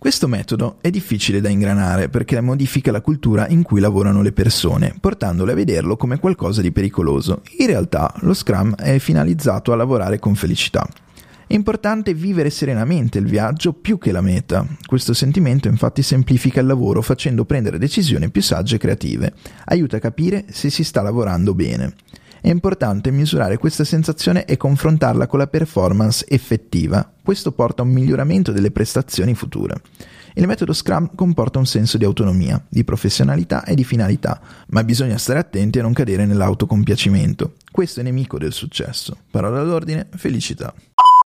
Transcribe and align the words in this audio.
Questo 0.00 0.28
metodo 0.28 0.78
è 0.80 0.88
difficile 0.88 1.42
da 1.42 1.50
ingranare 1.50 2.08
perché 2.08 2.40
modifica 2.40 2.90
la 2.90 3.02
cultura 3.02 3.46
in 3.48 3.62
cui 3.62 3.80
lavorano 3.80 4.22
le 4.22 4.32
persone, 4.32 4.94
portandole 4.98 5.52
a 5.52 5.54
vederlo 5.54 5.98
come 5.98 6.18
qualcosa 6.18 6.62
di 6.62 6.72
pericoloso. 6.72 7.42
In 7.58 7.66
realtà 7.66 8.10
lo 8.20 8.32
Scrum 8.32 8.74
è 8.76 8.98
finalizzato 8.98 9.72
a 9.72 9.76
lavorare 9.76 10.18
con 10.18 10.34
felicità. 10.34 10.88
È 11.46 11.52
importante 11.52 12.14
vivere 12.14 12.48
serenamente 12.48 13.18
il 13.18 13.26
viaggio 13.26 13.74
più 13.74 13.98
che 13.98 14.10
la 14.10 14.22
meta. 14.22 14.66
Questo 14.86 15.12
sentimento 15.12 15.68
infatti 15.68 16.00
semplifica 16.00 16.60
il 16.60 16.66
lavoro 16.66 17.02
facendo 17.02 17.44
prendere 17.44 17.76
decisioni 17.76 18.30
più 18.30 18.40
sagge 18.40 18.76
e 18.76 18.78
creative. 18.78 19.34
Aiuta 19.66 19.98
a 19.98 20.00
capire 20.00 20.46
se 20.48 20.70
si 20.70 20.82
sta 20.82 21.02
lavorando 21.02 21.52
bene. 21.52 21.92
È 22.40 22.48
importante 22.48 23.10
misurare 23.10 23.58
questa 23.58 23.84
sensazione 23.84 24.44
e 24.44 24.56
confrontarla 24.56 25.26
con 25.26 25.38
la 25.38 25.46
performance 25.46 26.24
effettiva. 26.28 27.12
Questo 27.22 27.52
porta 27.52 27.82
a 27.82 27.84
un 27.84 27.92
miglioramento 27.92 28.50
delle 28.50 28.70
prestazioni 28.70 29.34
future. 29.34 29.80
Il 30.34 30.46
metodo 30.46 30.72
Scrum 30.72 31.10
comporta 31.14 31.58
un 31.58 31.66
senso 31.66 31.98
di 31.98 32.04
autonomia, 32.04 32.64
di 32.68 32.84
professionalità 32.84 33.64
e 33.64 33.74
di 33.74 33.84
finalità, 33.84 34.40
ma 34.68 34.84
bisogna 34.84 35.18
stare 35.18 35.40
attenti 35.40 35.80
a 35.80 35.82
non 35.82 35.92
cadere 35.92 36.24
nell'autocompiacimento. 36.24 37.54
Questo 37.70 38.00
è 38.00 38.02
nemico 38.02 38.38
del 38.38 38.52
successo. 38.52 39.16
Parola 39.30 39.62
d'ordine, 39.62 40.08
felicità. 40.16 40.72